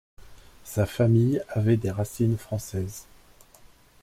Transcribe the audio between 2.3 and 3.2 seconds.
françaises.